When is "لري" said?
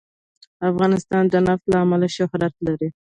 2.67-2.89